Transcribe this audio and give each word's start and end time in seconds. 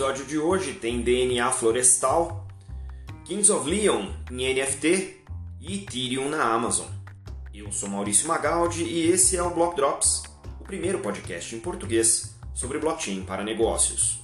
episódio 0.00 0.24
de 0.24 0.38
hoje 0.38 0.72
tem 0.72 1.02
DNA 1.02 1.52
florestal, 1.52 2.48
Kings 3.26 3.52
of 3.52 3.68
Leon 3.68 4.10
em 4.30 4.54
NFT 4.54 5.26
e 5.60 5.82
Ethereum 5.82 6.30
na 6.30 6.42
Amazon. 6.42 6.88
Eu 7.52 7.70
sou 7.70 7.86
Maurício 7.86 8.26
Magaldi 8.26 8.82
e 8.82 9.10
esse 9.10 9.36
é 9.36 9.42
o 9.42 9.50
Block 9.50 9.76
Drops, 9.76 10.22
o 10.58 10.64
primeiro 10.64 11.00
podcast 11.00 11.54
em 11.54 11.60
português 11.60 12.34
sobre 12.54 12.78
blockchain 12.78 13.26
para 13.26 13.44
negócios. 13.44 14.22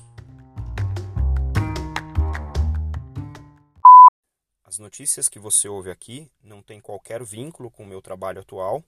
As 4.65 4.79
notícias 4.79 5.29
que 5.29 5.39
você 5.39 5.69
ouve 5.69 5.91
aqui 5.91 6.27
não 6.43 6.63
têm 6.63 6.81
qualquer 6.81 7.23
vínculo 7.23 7.71
com 7.71 7.83
o 7.83 7.87
meu 7.87 8.01
trabalho 8.01 8.41
atual, 8.41 8.83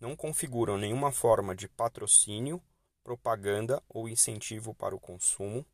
não 0.00 0.16
configuram 0.16 0.78
nenhuma 0.78 1.12
forma 1.12 1.54
de 1.54 1.68
patrocínio, 1.68 2.62
propaganda 3.04 3.82
ou 3.86 4.08
incentivo 4.08 4.72
para 4.72 4.96
o 4.96 4.98
consumo 4.98 5.66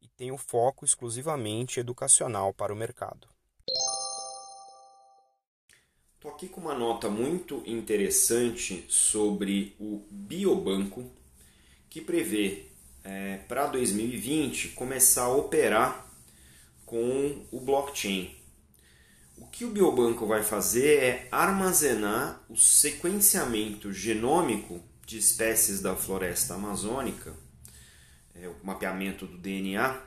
e 0.00 0.08
têm 0.08 0.32
o 0.32 0.38
foco 0.38 0.84
exclusivamente 0.84 1.80
educacional 1.80 2.52
para 2.52 2.72
o 2.72 2.76
mercado. 2.76 3.28
Estou 6.14 6.32
aqui 6.32 6.48
com 6.48 6.60
uma 6.60 6.74
nota 6.74 7.08
muito 7.08 7.62
interessante 7.64 8.84
sobre 8.88 9.76
o 9.78 10.04
Biobanco, 10.10 11.10
que 11.88 12.00
prevê 12.00 12.66
é, 13.04 13.38
para 13.48 13.66
2020 13.66 14.70
começar 14.70 15.24
a 15.24 15.34
operar 15.34 16.06
com 16.84 17.46
o 17.52 17.60
blockchain. 17.60 18.34
O 19.36 19.46
que 19.46 19.64
o 19.64 19.70
biobanco 19.70 20.26
vai 20.26 20.42
fazer 20.42 21.02
é 21.02 21.28
armazenar 21.30 22.42
o 22.48 22.56
sequenciamento 22.56 23.92
genômico 23.92 24.82
de 25.06 25.18
espécies 25.18 25.80
da 25.80 25.94
floresta 25.94 26.54
amazônica, 26.54 27.32
é, 28.40 28.48
o 28.48 28.54
mapeamento 28.62 29.26
do 29.26 29.36
DNA, 29.38 30.00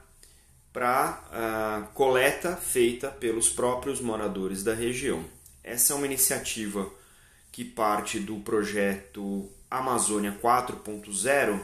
para 0.74 1.22
a 1.32 1.82
coleta 1.94 2.56
feita 2.56 3.10
pelos 3.10 3.50
próprios 3.50 4.00
moradores 4.00 4.64
da 4.64 4.74
região. 4.74 5.24
Essa 5.64 5.94
é 5.94 5.96
uma 5.96 6.06
iniciativa 6.06 6.90
que 7.52 7.66
parte 7.66 8.20
do 8.20 8.40
projeto 8.40 9.50
Amazônia 9.70 10.38
4.0, 10.42 11.60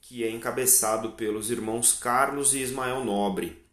que 0.00 0.24
é 0.24 0.30
encabeçado 0.30 1.12
pelos 1.12 1.50
irmãos 1.50 1.92
Carlos 1.92 2.54
e 2.54 2.60
Ismael 2.60 3.04
Nobre 3.04 3.64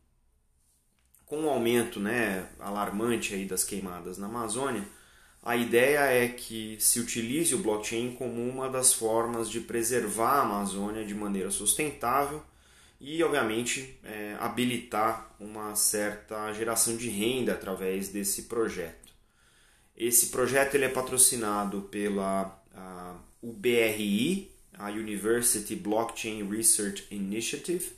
com 1.31 1.45
o 1.45 1.49
aumento 1.49 1.97
né, 1.97 2.45
alarmante 2.59 3.33
aí 3.33 3.45
das 3.45 3.63
queimadas 3.63 4.17
na 4.17 4.27
Amazônia, 4.27 4.83
a 5.43 5.55
ideia 5.55 5.99
é 6.01 6.27
que 6.27 6.77
se 6.79 6.99
utilize 6.99 7.53
o 7.55 7.59
blockchain 7.59 8.15
como 8.15 8.47
uma 8.47 8.69
das 8.69 8.93
formas 8.93 9.49
de 9.49 9.59
preservar 9.59 10.39
a 10.39 10.41
Amazônia 10.41 11.03
de 11.03 11.15
maneira 11.15 11.49
sustentável 11.49 12.43
e, 12.99 13.23
obviamente, 13.23 13.99
é, 14.03 14.35
habilitar 14.39 15.35
uma 15.39 15.75
certa 15.75 16.53
geração 16.53 16.95
de 16.95 17.09
renda 17.09 17.53
através 17.53 18.09
desse 18.09 18.43
projeto. 18.43 19.11
Esse 19.97 20.27
projeto 20.27 20.75
ele 20.75 20.85
é 20.85 20.89
patrocinado 20.89 21.81
pela 21.83 22.61
UBRI, 23.41 24.51
a 24.77 24.89
University 24.89 25.75
Blockchain 25.75 26.47
Research 26.47 27.05
Initiative, 27.09 27.93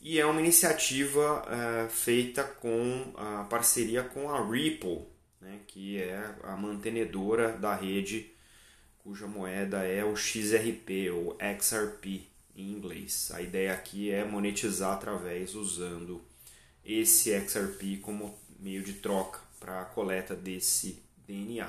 e 0.00 0.18
é 0.18 0.26
uma 0.26 0.40
iniciativa 0.40 1.42
uh, 1.42 1.90
feita 1.90 2.42
com 2.42 3.12
a 3.16 3.44
parceria 3.44 4.02
com 4.02 4.30
a 4.30 4.44
Ripple, 4.44 5.11
né, 5.42 5.60
que 5.66 6.00
é 6.00 6.34
a 6.44 6.56
mantenedora 6.56 7.52
da 7.58 7.74
rede 7.74 8.32
cuja 9.00 9.26
moeda 9.26 9.82
é 9.82 10.04
o 10.04 10.16
XRP 10.16 11.10
ou 11.10 11.36
XRP 11.40 12.28
em 12.54 12.70
inglês. 12.70 13.32
A 13.34 13.42
ideia 13.42 13.72
aqui 13.72 14.10
é 14.10 14.24
monetizar 14.24 14.92
através 14.92 15.56
usando 15.56 16.22
esse 16.84 17.30
XRP 17.30 17.98
como 18.00 18.38
meio 18.60 18.82
de 18.84 18.94
troca 18.94 19.40
para 19.58 19.82
a 19.82 19.84
coleta 19.84 20.36
desse 20.36 21.02
DNA. 21.26 21.68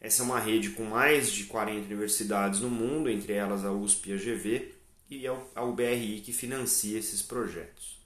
Essa 0.00 0.22
é 0.22 0.24
uma 0.24 0.38
rede 0.38 0.70
com 0.70 0.84
mais 0.84 1.32
de 1.32 1.44
40 1.44 1.86
universidades 1.86 2.60
no 2.60 2.70
mundo, 2.70 3.10
entre 3.10 3.32
elas 3.32 3.64
a 3.64 3.72
USP 3.72 4.10
e 4.10 4.12
a 4.12 4.16
GV, 4.16 4.74
e 5.10 5.26
é 5.26 5.60
o 5.60 5.72
BRI 5.72 6.20
que 6.20 6.32
financia 6.32 6.98
esses 6.98 7.22
projetos. 7.22 8.00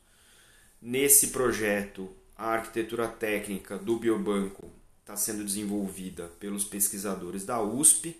Nesse 0.80 1.28
projeto, 1.28 2.14
a 2.36 2.48
arquitetura 2.48 3.08
técnica 3.08 3.78
do 3.78 3.98
biobanco 3.98 4.70
está 5.06 5.16
sendo 5.16 5.44
desenvolvida 5.44 6.26
pelos 6.40 6.64
pesquisadores 6.64 7.44
da 7.44 7.62
USP 7.62 8.16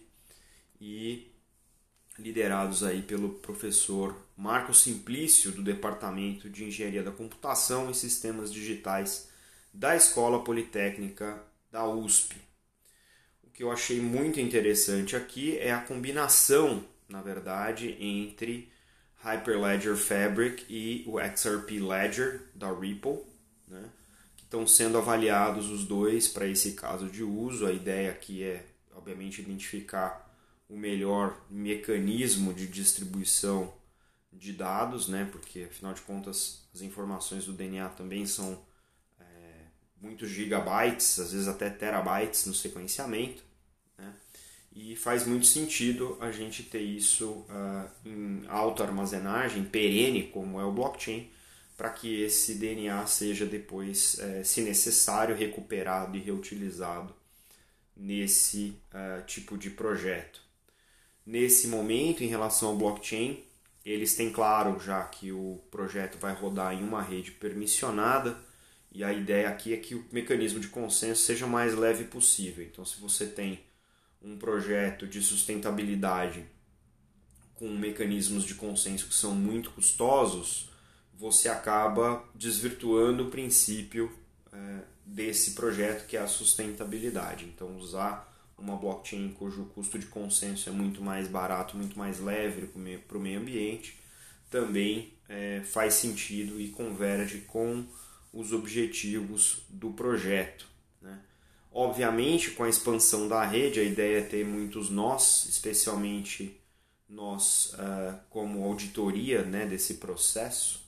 e 0.81 1.33
liderados 2.17 2.85
aí 2.85 3.03
pelo 3.03 3.31
professor 3.41 4.17
Marco 4.37 4.73
Simplício 4.73 5.51
do 5.51 5.65
Departamento 5.65 6.49
de 6.49 6.63
Engenharia 6.63 7.03
da 7.03 7.11
Computação 7.11 7.91
e 7.91 7.95
Sistemas 7.95 8.53
Digitais 8.53 9.29
da 9.75 9.97
Escola 9.97 10.45
Politécnica 10.45 11.43
da 11.73 11.89
USP. 11.89 12.37
O 13.43 13.51
que 13.51 13.65
eu 13.65 13.73
achei 13.73 14.01
muito 14.01 14.39
interessante 14.39 15.17
aqui 15.17 15.59
é 15.59 15.73
a 15.73 15.81
combinação, 15.81 16.85
na 17.09 17.21
verdade, 17.21 17.97
entre 17.99 18.71
Hyperledger 19.25 19.97
Fabric 19.97 20.65
e 20.71 21.03
o 21.05 21.19
XRP 21.19 21.81
Ledger 21.81 22.43
da 22.55 22.73
Ripple, 22.73 23.25
né, 23.67 23.91
estão 24.47 24.67
sendo 24.67 24.97
avaliados 24.97 25.71
os 25.71 25.85
dois 25.85 26.27
para 26.27 26.47
esse 26.47 26.73
caso 26.73 27.11
de 27.11 27.23
uso. 27.23 27.67
A 27.67 27.73
ideia 27.73 28.11
aqui 28.11 28.43
é, 28.43 28.65
obviamente, 28.95 29.43
identificar 29.43 30.27
o 30.69 30.77
melhor 30.77 31.39
mecanismo 31.51 32.55
de 32.55 32.67
distribuição 32.67 33.73
de 34.33 34.53
dados, 34.53 35.09
né, 35.09 35.29
porque 35.31 35.65
afinal 35.71 35.95
de 35.95 36.03
contas 36.03 36.67
as 36.75 36.81
informações 36.81 37.45
do 37.45 37.53
DNA 37.53 37.89
também 37.91 38.27
são 38.27 38.61
é, 39.21 39.25
muitos 40.01 40.29
gigabytes, 40.29 41.19
às 41.19 41.33
vezes 41.33 41.49
até 41.49 41.71
terabytes 41.71 42.47
no 42.47 42.55
sequenciamento 42.55 43.47
e 44.77 44.95
faz 44.95 45.27
muito 45.27 45.47
sentido 45.47 46.19
a 46.21 46.31
gente 46.31 46.63
ter 46.63 46.83
isso 46.83 47.47
uh, 47.49 47.89
em 48.05 48.43
alta 48.47 48.85
armazenagem, 48.85 49.65
perene, 49.65 50.25
como 50.25 50.61
é 50.61 50.65
o 50.65 50.71
blockchain, 50.71 51.31
para 51.77 51.91
que 51.91 52.23
esse 52.23 52.55
DNA 52.55 53.07
seja 53.07 53.45
depois, 53.45 54.19
eh, 54.19 54.43
se 54.43 54.63
necessário, 54.63 55.37
recuperado 55.37 56.17
e 56.17 56.21
reutilizado 56.21 57.15
nesse 57.97 58.77
uh, 58.93 59.25
tipo 59.27 59.57
de 59.57 59.71
projeto. 59.71 60.41
Nesse 61.25 61.67
momento, 61.69 62.23
em 62.23 62.27
relação 62.27 62.71
ao 62.71 62.77
blockchain, 62.77 63.43
eles 63.85 64.15
têm 64.15 64.31
claro 64.31 64.79
já 64.79 65.03
que 65.05 65.33
o 65.33 65.61
projeto 65.71 66.19
vai 66.19 66.35
rodar 66.35 66.75
em 66.75 66.83
uma 66.83 67.03
rede 67.03 67.31
permissionada 67.31 68.37
e 68.93 69.03
a 69.05 69.13
ideia 69.13 69.49
aqui 69.49 69.73
é 69.73 69.77
que 69.77 69.95
o 69.95 70.05
mecanismo 70.13 70.61
de 70.61 70.69
consenso 70.69 71.23
seja 71.23 71.47
o 71.47 71.49
mais 71.49 71.75
leve 71.75 72.05
possível. 72.05 72.65
Então, 72.65 72.85
se 72.85 73.01
você 73.01 73.27
tem 73.27 73.61
um 74.23 74.37
projeto 74.37 75.07
de 75.07 75.23
sustentabilidade 75.23 76.45
com 77.55 77.69
mecanismos 77.71 78.45
de 78.45 78.55
consenso 78.55 79.07
que 79.09 79.15
são 79.15 79.35
muito 79.35 79.71
custosos, 79.71 80.71
você 81.19 81.49
acaba 81.49 82.23
desvirtuando 82.35 83.27
o 83.27 83.31
princípio 83.31 84.13
é, 84.53 84.81
desse 85.05 85.53
projeto 85.53 86.07
que 86.07 86.17
é 86.17 86.21
a 86.21 86.27
sustentabilidade. 86.27 87.45
Então, 87.45 87.77
usar 87.77 88.33
uma 88.59 88.77
blockchain 88.77 89.29
cujo 89.39 89.67
custo 89.75 89.99
de 89.99 90.07
consenso 90.07 90.69
é 90.69 90.73
muito 90.73 91.03
mais 91.03 91.29
barato, 91.29 91.77
muito 91.77 91.99
mais 91.99 92.21
leve 92.21 92.67
para 93.07 93.19
o 93.19 93.21
meio 93.21 93.41
ambiente, 93.41 93.99
também 94.51 95.13
é, 95.29 95.63
faz 95.65 95.95
sentido 95.95 96.61
e 96.61 96.69
converge 96.69 97.41
com 97.43 97.85
os 98.33 98.53
objetivos 98.53 99.63
do 99.69 99.91
projeto. 99.91 100.67
Né? 101.01 101.19
Obviamente, 101.73 102.51
com 102.53 102.65
a 102.65 102.69
expansão 102.69 103.29
da 103.29 103.45
rede, 103.45 103.81
a 103.81 103.83
ideia 103.83 104.19
é 104.19 104.23
ter 104.23 104.45
muitos 104.45 104.91
nós, 104.91 105.47
especialmente 105.47 106.61
nós 107.09 107.75
uh, 107.75 108.19
como 108.31 108.65
auditoria 108.65 109.43
né, 109.43 109.67
desse 109.67 109.95
processo. 109.95 110.86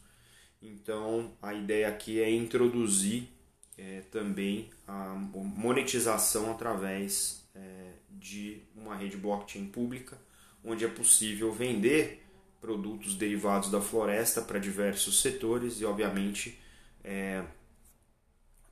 Então, 0.61 1.33
a 1.41 1.55
ideia 1.55 1.89
aqui 1.89 2.21
é 2.21 2.31
introduzir 2.31 3.29
é, 3.77 4.03
também 4.11 4.71
a 4.87 5.15
monetização 5.15 6.51
através 6.51 7.49
é, 7.55 7.93
de 8.11 8.61
uma 8.75 8.97
rede 8.97 9.17
blockchain 9.17 9.67
pública, 9.69 10.19
onde 10.65 10.85
é 10.85 10.89
possível 10.89 11.53
vender 11.53 12.25
produtos 12.61 13.15
derivados 13.15 13.71
da 13.71 13.81
floresta 13.81 14.43
para 14.43 14.59
diversos 14.59 15.23
setores 15.23 15.81
e, 15.81 15.85
obviamente, 15.85 16.59
é, 17.05 17.45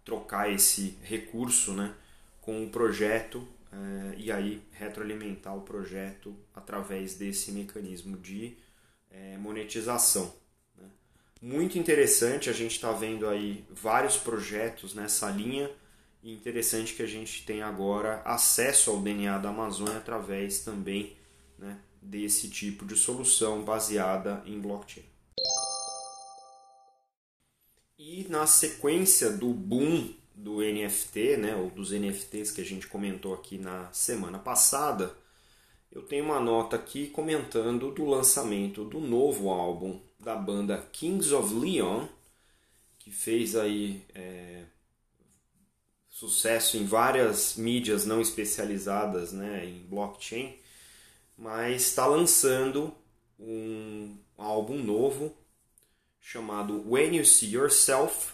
trocar 0.05 0.53
esse 0.53 0.99
recurso 1.03 1.73
né, 1.73 1.95
com 2.41 2.65
o 2.65 2.71
projeto 2.71 3.47
eh, 3.73 4.15
e 4.19 4.33
aí 4.33 4.63
retroalimentar 4.73 5.57
o 5.57 5.63
projeto 5.63 6.35
através 6.55 7.15
desse 7.15 7.53
mecanismo 7.53 8.17
de 8.17 8.57
eh, 9.11 9.37
monetização. 9.39 10.33
Muito 11.47 11.79
interessante, 11.79 12.51
a 12.51 12.53
gente 12.53 12.73
está 12.73 12.91
vendo 12.91 13.29
aí 13.29 13.65
vários 13.71 14.17
projetos 14.17 14.97
nessa 14.97 15.31
linha 15.31 15.71
e 16.21 16.33
interessante 16.33 16.93
que 16.93 17.05
a 17.05 17.07
gente 17.07 17.47
tem 17.47 17.63
agora 17.63 18.21
acesso 18.25 18.91
ao 18.91 19.01
DNA 19.01 19.39
da 19.39 19.51
Amazônia 19.51 19.99
através 19.99 20.65
também 20.65 21.17
né, 21.57 21.79
desse 22.03 22.51
tipo 22.51 22.85
de 22.85 22.97
solução 22.97 23.63
baseada 23.63 24.43
em 24.45 24.59
blockchain. 24.59 25.05
E 27.97 28.27
na 28.29 28.45
sequência 28.49 29.31
do 29.31 29.53
boom 29.53 30.13
do 30.35 30.57
NFT, 30.57 31.37
né, 31.37 31.55
ou 31.55 31.71
dos 31.71 31.93
NFTs 31.93 32.51
que 32.51 32.61
a 32.61 32.65
gente 32.65 32.89
comentou 32.89 33.33
aqui 33.33 33.57
na 33.57 33.89
semana 33.93 34.41
passada, 34.41 35.17
eu 35.91 36.03
tenho 36.03 36.25
uma 36.25 36.41
nota 36.41 36.77
aqui 36.77 37.09
comentando 37.09 37.91
do 37.91 38.05
lançamento 38.05 38.85
do 38.85 39.01
novo 39.01 39.51
álbum 39.51 40.01
da 40.19 40.35
banda 40.35 40.79
Kings 40.93 41.33
of 41.33 41.55
Leon, 41.55 42.07
que 42.99 43.11
fez 43.11 43.55
aí 43.55 44.03
é, 44.15 44.65
sucesso 46.09 46.77
em 46.77 46.85
várias 46.85 47.57
mídias 47.57 48.05
não 48.05 48.21
especializadas 48.21 49.33
né, 49.33 49.65
em 49.65 49.87
blockchain, 49.87 50.59
mas 51.37 51.83
está 51.83 52.07
lançando 52.07 52.93
um 53.39 54.17
álbum 54.37 54.83
novo 54.83 55.37
chamado 56.21 56.83
When 56.91 57.17
You 57.17 57.25
See 57.25 57.55
Yourself 57.55 58.33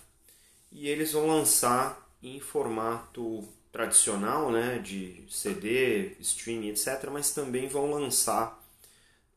e 0.70 0.88
eles 0.88 1.12
vão 1.12 1.26
lançar 1.26 2.08
em 2.22 2.40
formato 2.40 3.46
tradicional, 3.72 4.52
né, 4.52 4.78
de 4.78 5.24
CD, 5.30 6.14
streaming, 6.20 6.68
etc., 6.68 7.08
mas 7.10 7.32
também 7.32 7.66
vão 7.66 7.90
lançar 7.90 8.62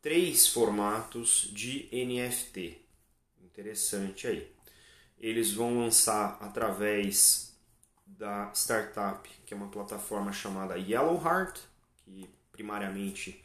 três 0.02 0.46
formatos 0.48 1.50
de 1.54 1.88
NFT. 1.92 2.78
Interessante 3.42 4.28
aí. 4.28 4.54
Eles 5.18 5.54
vão 5.54 5.80
lançar 5.80 6.38
através 6.42 7.58
da 8.06 8.52
startup, 8.54 9.28
que 9.46 9.54
é 9.54 9.58
uma 9.58 9.70
plataforma 9.70 10.34
chamada 10.34 10.78
Yellowheart, 10.78 11.62
que 12.04 12.30
primariamente 12.52 13.42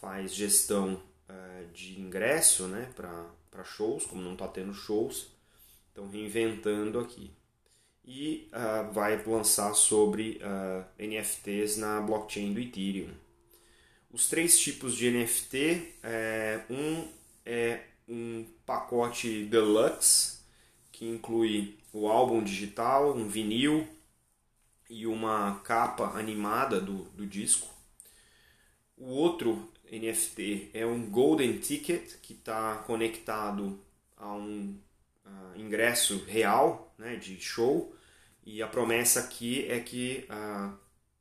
faz 0.00 0.32
gestão 0.32 1.02
uh, 1.28 1.72
de 1.72 2.00
ingresso 2.00 2.68
né, 2.68 2.88
para 2.94 3.64
shows, 3.64 4.06
como 4.06 4.22
não 4.22 4.34
está 4.34 4.46
tendo 4.46 4.72
shows, 4.72 5.32
estão 5.88 6.08
reinventando 6.08 7.00
aqui 7.00 7.32
e 8.04 8.50
uh, 8.52 8.92
vai 8.92 9.22
lançar 9.24 9.74
sobre 9.74 10.40
uh, 10.42 10.44
ah, 10.44 10.84
NFTs 10.98 11.78
na 11.78 12.00
blockchain 12.00 12.52
do 12.52 12.60
Ethereum. 12.60 13.10
Os 14.12 14.28
três 14.28 14.58
tipos 14.58 14.94
de 14.94 15.10
NFT, 15.10 15.94
é, 16.02 16.60
um 16.70 17.08
é 17.44 17.80
um 18.08 18.46
pacote 18.64 19.44
deluxe 19.46 20.38
que 20.92 21.06
inclui 21.06 21.78
o 21.92 22.06
álbum 22.06 22.42
digital, 22.42 23.16
um 23.16 23.26
vinil 23.26 23.86
e 24.88 25.06
uma 25.06 25.60
capa 25.64 26.16
animada 26.18 26.80
do, 26.80 27.04
do 27.10 27.26
disco. 27.26 27.66
O 28.96 29.06
outro 29.06 29.68
NFT 29.90 30.70
é 30.72 30.86
um 30.86 31.10
Golden 31.10 31.58
Ticket 31.58 32.14
que 32.22 32.34
está 32.34 32.76
conectado 32.86 33.80
a 34.16 34.32
um 34.32 34.78
uh, 35.26 35.58
ingresso 35.58 36.24
real 36.26 36.83
né, 36.98 37.16
de 37.16 37.40
show 37.40 37.94
e 38.46 38.62
a 38.62 38.66
promessa 38.66 39.20
aqui 39.20 39.66
é 39.68 39.80
que 39.80 40.26
uh, 40.28 40.76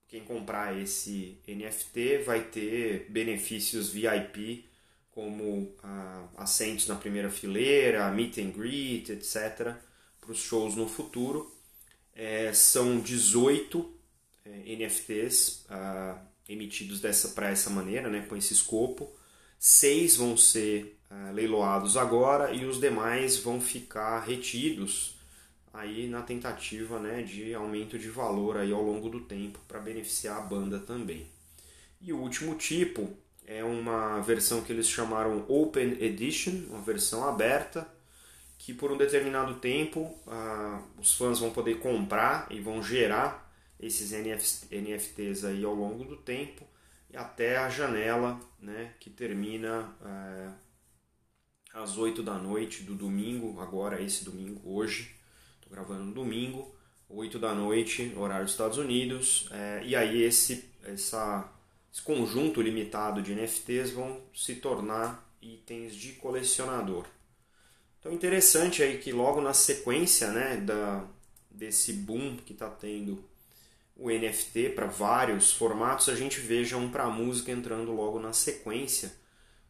quem 0.08 0.24
comprar 0.24 0.78
esse 0.78 1.38
NFT 1.48 2.24
vai 2.25 2.44
ter 2.44 3.08
benefícios 3.10 3.90
VIP 3.90 4.66
como 5.12 5.44
uh, 5.44 6.30
assentos 6.38 6.88
na 6.88 6.96
primeira 6.96 7.30
fileira, 7.30 8.12
meet 8.12 8.40
and 8.40 8.52
greet, 8.52 9.10
etc. 9.10 9.75
para 10.20 10.31
os 10.31 10.40
shows 10.40 10.75
no 10.75 10.88
futuro. 10.88 11.52
É, 12.16 12.52
são 12.54 13.00
18 13.00 13.92
é, 14.46 14.75
NFTs 14.75 15.66
uh, 15.70 16.20
emitidos 16.48 17.00
dessa 17.00 17.30
para 17.30 17.50
essa 17.50 17.70
maneira, 17.70 18.10
né, 18.10 18.25
com 18.28 18.36
esse 18.36 18.54
escopo. 18.54 19.12
Seis 19.58 20.18
vão 20.18 20.36
ser 20.36 21.00
uh, 21.10 21.31
leiloados 21.31 21.96
agora 21.96 22.52
e 22.52 22.66
os 22.66 22.80
demais 22.80 23.38
vão 23.38 23.62
ficar 23.62 24.20
retidos 24.20 25.12
aí 25.74 26.08
na 26.08 26.22
tentativa 26.22 27.00
né, 27.00 27.24
de 27.24 27.54
aumento 27.54 27.98
de 27.98 28.10
valor 28.10 28.58
aí 28.58 28.72
ao 28.72 28.81
longo 28.81 29.10
do 29.10 29.22
tempo 29.22 29.60
para 29.68 29.80
beneficiar 29.80 30.38
a 30.38 30.42
banda 30.42 30.80
também. 30.80 31.28
E 32.00 32.14
o 32.14 32.20
último 32.20 32.56
tipo 32.56 33.10
é 33.46 33.64
uma 33.64 34.22
versão 34.22 34.62
que 34.62 34.72
eles 34.72 34.88
chamaram 34.88 35.46
Open 35.50 35.98
Edition, 36.00 36.68
uma 36.70 36.81
versão 36.81 37.28
aberta, 37.28 37.88
que 38.58 38.74
por 38.74 38.92
um 38.92 38.98
determinado 38.98 39.56
tempo 39.56 40.16
ah, 40.28 40.81
os 40.98 41.16
fãs 41.16 41.40
vão 41.40 41.52
poder 41.52 41.80
comprar 41.80 42.48
e 42.50 42.62
vão 42.62 42.81
gerar 42.81 43.52
esses 43.80 44.12
NFTs 44.12 45.44
aí 45.44 45.66
ao 45.66 45.74
longo 45.74 46.06
do 46.06 46.16
tempo 46.16 46.66
e 47.14 47.18
até 47.18 47.58
a 47.58 47.70
janela 47.70 48.40
né, 48.60 48.94
que 49.00 49.10
termina 49.10 49.96
eh, 50.04 50.50
às 51.74 51.98
8 51.98 52.24
da 52.24 52.36
noite 52.36 52.81
do 52.84 52.96
domingo, 52.96 53.60
agora 53.62 54.02
esse 54.02 54.25
domingo, 54.25 54.60
hoje, 54.64 55.16
gravando 55.74 56.04
no 56.04 56.14
domingo, 56.14 56.72
8 57.10 57.40
da 57.40 57.54
noite, 57.54 58.14
horário 58.16 58.46
dos 58.46 58.54
Estados 58.54 58.78
Unidos. 58.78 59.50
É, 59.52 59.81
e 59.84 59.96
aí 59.96 60.22
esse, 60.22 60.70
essa, 60.84 61.52
esse 61.92 62.02
conjunto 62.02 62.62
limitado 62.62 63.24
de 63.24 63.34
NFTs 63.34 63.92
vão 63.92 64.22
se 64.36 64.56
tornar 64.56 65.28
itens 65.42 65.96
de 65.96 66.14
colecionador. 66.14 67.08
Então 68.00 68.14
interessante 68.14 68.84
aí 68.84 69.00
que 69.00 69.12
logo 69.12 69.42
na 69.42 69.54
sequência 69.54 70.31
né, 70.31 70.58
da, 70.58 71.06
desse 71.50 71.92
boom 71.92 72.38
que 72.38 72.54
está 72.54 72.70
tendo 72.70 73.24
o 73.96 74.10
NFT 74.10 74.70
para 74.75 74.86
vários 74.86 75.54
formatos, 75.54 76.10
a 76.10 76.16
gente 76.16 76.40
veja 76.40 76.78
um 76.78 76.90
para 76.90 77.10
música 77.10 77.52
entrando 77.52 77.92
logo 77.92 78.20
na 78.20 78.34
sequência. 78.34 79.14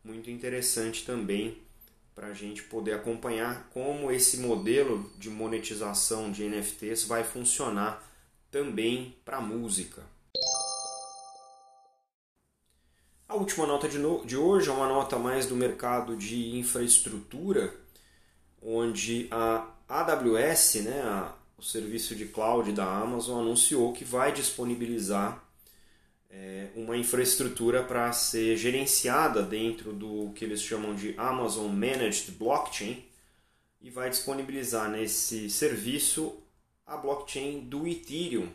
Muito 0.04 0.30
interessante 0.30 1.06
também 1.06 1.64
para 2.16 2.28
a 2.28 2.34
gente 2.34 2.64
poder 2.64 2.94
acompanhar 2.94 3.70
como 3.74 4.12
esse 4.12 4.38
modelo 4.38 5.12
de 5.18 5.30
monetização 5.30 6.32
de 6.32 6.48
NFTs 6.48 7.06
vai 7.06 7.24
funcionar 7.24 8.04
também 8.52 9.18
para 9.26 9.42
música. 9.42 10.04
A 13.28 13.36
última 13.36 13.66
nota 13.66 13.90
de, 13.90 13.98
no... 13.98 14.24
de 14.26 14.38
hoje 14.38 14.70
é 14.70 14.72
uma 14.72 14.88
nota 14.88 15.18
mais 15.18 15.48
do 15.48 15.56
mercado 15.56 16.16
de 16.16 16.56
infraestrutura, 16.56 17.74
onde 18.62 19.28
a 19.32 19.68
AWS, 19.90 20.76
né, 20.84 21.02
a... 21.02 21.34
o 21.58 21.64
serviço 21.64 22.16
de 22.16 22.28
cloud 22.28 22.72
da 22.72 22.86
Amazon, 22.86 23.42
anunciou 23.42 23.92
que 23.92 24.06
vai 24.06 24.32
disponibilizar 24.32 25.43
é, 26.34 26.70
uma 26.76 26.98
infraestrutura 26.98 27.84
para 27.84 28.12
ser 28.12 28.58
gerenciada 28.58 29.44
dentro 29.44 29.94
do 29.94 30.32
que 30.34 30.44
eles 30.44 30.62
chamam 30.62 30.96
de 30.96 31.14
Amazon 31.16 31.72
Managed 31.72 32.32
Blockchain 32.32 33.06
e 33.80 33.90
vai 33.90 34.10
disponibilizar 34.10 34.90
nesse 34.90 35.50
serviço 35.50 36.42
a 36.86 36.98
blockchain 36.98 37.62
do 37.62 37.88
Ethereum. 37.88 38.50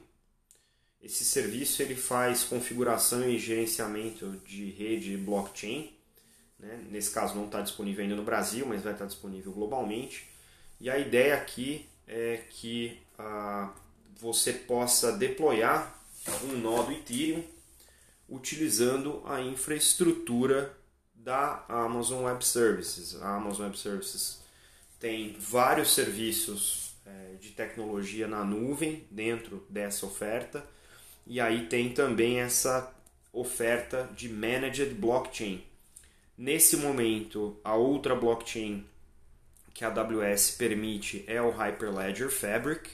Esse 1.00 1.24
serviço 1.24 1.80
ele 1.80 1.94
faz 1.94 2.42
configuração 2.42 3.28
e 3.28 3.38
gerenciamento 3.38 4.32
de 4.44 4.70
rede 4.70 5.16
blockchain. 5.16 5.92
Né? 6.58 6.84
Nesse 6.90 7.12
caso 7.12 7.36
não 7.36 7.46
está 7.46 7.60
disponível 7.60 8.02
ainda 8.02 8.16
no 8.16 8.24
Brasil, 8.24 8.66
mas 8.66 8.82
vai 8.82 8.92
estar 8.92 9.06
disponível 9.06 9.52
globalmente. 9.52 10.26
E 10.80 10.90
a 10.90 10.98
ideia 10.98 11.36
aqui 11.36 11.86
é 12.06 12.42
que 12.50 12.98
ah, 13.16 13.72
você 14.16 14.52
possa 14.52 15.12
deployar 15.12 15.96
um 16.44 16.58
nó 16.58 16.82
do 16.82 16.92
Ethereum 16.92 17.44
utilizando 18.28 19.22
a 19.24 19.40
infraestrutura 19.40 20.76
da 21.14 21.64
Amazon 21.68 22.24
Web 22.24 22.44
Services. 22.44 23.20
A 23.22 23.36
Amazon 23.36 23.66
Web 23.66 23.78
Services 23.78 24.40
tem 25.00 25.36
vários 25.38 25.94
serviços 25.94 26.94
é, 27.06 27.34
de 27.40 27.50
tecnologia 27.50 28.26
na 28.26 28.44
nuvem 28.44 29.06
dentro 29.10 29.64
dessa 29.68 30.06
oferta 30.06 30.64
e 31.26 31.40
aí 31.40 31.66
tem 31.66 31.92
também 31.92 32.40
essa 32.40 32.92
oferta 33.32 34.08
de 34.16 34.28
Managed 34.28 34.94
Blockchain. 34.94 35.62
Nesse 36.36 36.76
momento, 36.76 37.58
a 37.62 37.74
outra 37.74 38.14
blockchain 38.14 38.86
que 39.74 39.84
a 39.84 39.88
AWS 39.88 40.52
permite 40.52 41.24
é 41.28 41.40
o 41.40 41.50
Hyperledger 41.50 42.30
Fabric. 42.30 42.90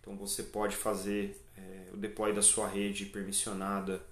Então 0.00 0.16
você 0.16 0.42
pode 0.42 0.76
fazer 0.76 1.40
é, 1.56 1.94
o 1.94 1.96
deploy 1.96 2.32
da 2.32 2.42
sua 2.42 2.68
rede 2.68 3.06
permissionada 3.06 4.02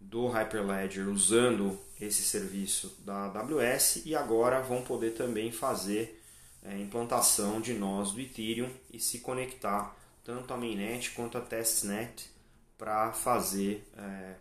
do 0.00 0.26
Hyperledger 0.26 1.08
usando 1.08 1.78
esse 2.00 2.22
serviço 2.22 2.96
da 3.04 3.26
AWS 3.26 4.02
e 4.06 4.16
agora 4.16 4.62
vão 4.62 4.82
poder 4.82 5.10
também 5.10 5.52
fazer 5.52 6.20
é, 6.62 6.78
implantação 6.78 7.60
de 7.60 7.74
nós 7.74 8.12
do 8.12 8.20
Ethereum 8.20 8.70
e 8.92 8.98
se 8.98 9.20
conectar 9.20 9.96
tanto 10.24 10.52
a 10.52 10.56
mainnet 10.56 11.10
quanto 11.10 11.36
a 11.36 11.40
testnet 11.40 12.30
para 12.78 13.12
fazer 13.12 13.86
é, 13.96 14.34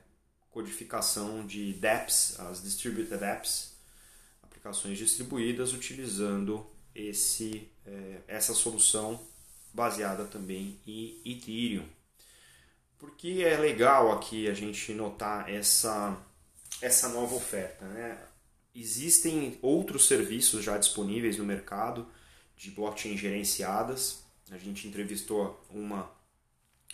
codificação 0.49 1.45
de 1.45 1.73
dApps, 1.73 2.39
as 2.39 2.63
distributed 2.63 3.23
apps, 3.23 3.73
aplicações 4.41 4.97
distribuídas 4.97 5.73
utilizando 5.73 6.65
esse, 6.95 7.69
é, 7.85 8.21
essa 8.27 8.53
solução 8.53 9.19
baseada 9.73 10.25
também 10.25 10.79
em 10.85 11.21
Ethereum. 11.25 11.85
Porque 12.99 13.43
é 13.43 13.57
legal 13.57 14.11
aqui 14.11 14.49
a 14.49 14.53
gente 14.53 14.93
notar 14.93 15.49
essa, 15.49 16.15
essa 16.81 17.09
nova 17.09 17.33
oferta. 17.33 17.85
Né? 17.85 18.17
Existem 18.75 19.57
outros 19.61 20.07
serviços 20.07 20.63
já 20.63 20.77
disponíveis 20.77 21.37
no 21.37 21.45
mercado 21.45 22.05
de 22.55 22.69
blockchain 22.71 23.17
gerenciadas. 23.17 24.23
A 24.51 24.57
gente 24.57 24.87
entrevistou 24.87 25.65
uma 25.69 26.11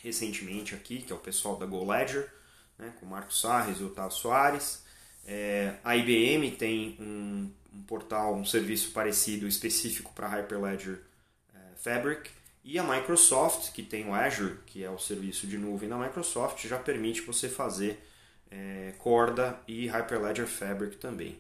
recentemente 0.01 0.75
aqui, 0.75 1.01
que 1.01 1.12
é 1.12 1.15
o 1.15 1.19
pessoal 1.19 1.57
da 1.57 1.65
GoLedger, 1.65 2.31
né, 2.77 2.93
com 3.00 3.07
o 3.07 3.09
Marco 3.09 3.33
Sarres 3.33 3.79
e 3.79 3.83
o 3.83 3.88
Otávio 3.88 4.15
Soares. 4.15 4.83
É, 5.25 5.77
a 5.83 5.95
IBM 5.95 6.51
tem 6.51 6.95
um, 7.00 7.51
um, 7.74 7.83
portal, 7.83 8.35
um 8.35 8.45
serviço 8.45 8.91
parecido 8.91 9.47
específico 9.47 10.13
para 10.13 10.27
Hyperledger 10.27 11.01
é, 11.53 11.57
Fabric. 11.77 12.29
E 12.67 12.79
a 12.79 12.84
Microsoft, 12.84 13.74
que 13.74 13.84
tem 13.84 14.10
o 14.10 14.13
Azure, 14.15 14.57
que 14.65 14.84
é 14.84 14.89
o 14.89 14.98
serviço 14.98 15.45
de 15.45 15.55
nuvem 15.55 15.88
da 15.88 16.00
Microsoft, 16.00 16.65
já 16.65 16.79
permite 16.79 17.22
você 17.22 17.48
fazer 17.48 18.03
é, 18.50 18.91
Corda 18.98 19.62
e 19.67 19.86
Hyperledger 19.86 20.48
Fabric 20.48 20.98
também. 20.98 21.39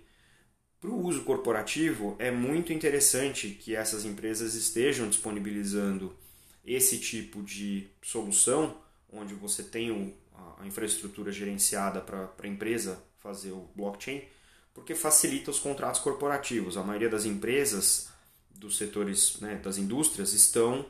Para 0.79 0.91
o 0.91 1.03
uso 1.03 1.23
corporativo, 1.23 2.15
é 2.19 2.29
muito 2.29 2.71
interessante 2.71 3.49
que 3.49 3.75
essas 3.75 4.05
empresas 4.05 4.53
estejam 4.53 5.09
disponibilizando 5.09 6.15
esse 6.63 6.99
tipo 6.99 7.41
de 7.41 7.87
solução, 8.03 8.77
onde 9.11 9.33
você 9.33 9.63
tem 9.63 10.15
a 10.59 10.67
infraestrutura 10.67 11.31
gerenciada 11.31 12.01
para 12.01 12.29
a 12.39 12.47
empresa 12.47 13.01
fazer 13.17 13.49
o 13.49 13.67
blockchain, 13.75 14.21
porque 14.75 14.93
facilita 14.93 15.49
os 15.49 15.57
contratos 15.57 16.01
corporativos. 16.01 16.77
A 16.77 16.83
maioria 16.83 17.09
das 17.09 17.25
empresas 17.25 18.09
dos 18.51 18.77
setores 18.77 19.39
né, 19.39 19.55
das 19.55 19.79
indústrias 19.79 20.31
estão 20.31 20.85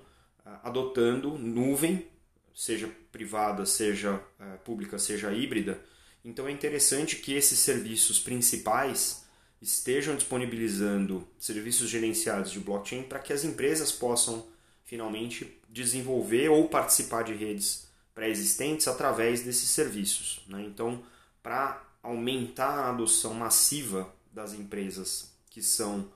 adotando 0.63 1.37
nuvem, 1.37 2.07
seja 2.53 2.89
privada, 3.11 3.65
seja 3.65 4.13
uh, 4.13 4.57
pública, 4.63 4.99
seja 4.99 5.33
híbrida. 5.33 5.81
Então 6.23 6.47
é 6.47 6.51
interessante 6.51 7.17
que 7.17 7.33
esses 7.33 7.59
serviços 7.59 8.19
principais 8.19 9.25
estejam 9.61 10.15
disponibilizando 10.15 11.27
serviços 11.39 11.89
gerenciados 11.89 12.51
de 12.51 12.59
blockchain 12.59 13.03
para 13.03 13.19
que 13.19 13.33
as 13.33 13.43
empresas 13.43 13.91
possam 13.91 14.45
finalmente 14.83 15.59
desenvolver 15.67 16.49
ou 16.49 16.69
participar 16.69 17.23
de 17.23 17.33
redes 17.33 17.87
pré-existentes 18.13 18.87
através 18.87 19.43
desses 19.43 19.69
serviços. 19.69 20.41
Né? 20.47 20.63
Então, 20.63 21.03
para 21.41 21.83
aumentar 22.01 22.79
a 22.79 22.89
adoção 22.89 23.33
massiva 23.33 24.13
das 24.31 24.53
empresas 24.53 25.33
que 25.49 25.61
são 25.61 26.09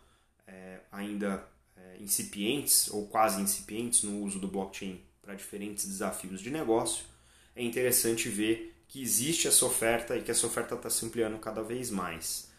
é, 0.48 0.80
ainda 0.92 1.48
é, 1.80 2.02
incipientes 2.02 2.90
ou 2.92 3.08
quase 3.08 3.42
incipientes 3.42 4.04
no 4.04 4.22
uso 4.22 4.40
do 4.40 4.48
blockchain 4.48 5.02
para 5.22 5.36
diferentes 5.36 5.88
desafios 5.88 6.42
de 6.42 6.50
negócio, 6.50 7.06
é 7.56 7.64
interessante 7.64 8.30
ver 8.30 8.76
que 8.88 9.02
existe 9.02 9.48
essa 9.48 9.66
oferta 9.66 10.18
e 10.18 10.22
que 10.22 10.32
essa 10.32 10.48
oferta 10.48 10.76
está 10.76 10.90
se 10.90 11.06
ampliando 11.06 11.38
cada 11.40 11.62
vez 11.62 11.92
mais. 11.92 12.50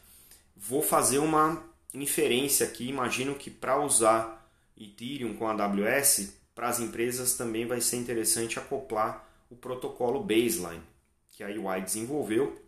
Vou 0.57 0.83
fazer 0.83 1.19
uma 1.19 1.63
inferência 1.93 2.67
aqui. 2.67 2.89
Imagino 2.89 3.35
que 3.35 3.51
para 3.51 3.83
usar 3.83 4.49
Ethereum 4.77 5.35
com 5.35 5.49
AWS, 5.49 6.35
para 6.55 6.69
as 6.69 6.79
empresas 6.79 7.35
também 7.35 7.67
vai 7.67 7.81
ser 7.81 7.97
interessante 7.97 8.59
acoplar 8.59 9.29
o 9.51 9.57
protocolo 9.57 10.23
Baseline, 10.23 10.83
que 11.31 11.43
a 11.43 11.49
UI 11.49 11.81
desenvolveu, 11.81 12.63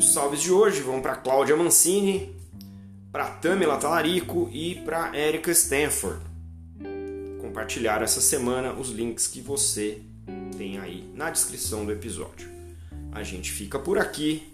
salves 0.00 0.42
de 0.42 0.52
hoje 0.52 0.80
vão 0.80 1.00
para 1.00 1.16
Cláudia 1.16 1.56
Mancini, 1.56 2.36
para 3.10 3.30
Tamila 3.30 3.78
Talarico 3.78 4.48
e 4.52 4.76
para 4.76 5.16
Erika 5.16 5.50
Stanford. 5.50 6.20
Compartilhar 7.40 8.02
essa 8.02 8.20
semana 8.20 8.72
os 8.72 8.90
links 8.90 9.26
que 9.26 9.40
você 9.40 10.02
tem 10.56 10.78
aí 10.78 11.08
na 11.14 11.30
descrição 11.30 11.84
do 11.84 11.90
episódio. 11.90 12.48
A 13.12 13.22
gente 13.22 13.50
fica 13.50 13.78
por 13.78 13.98
aqui, 13.98 14.53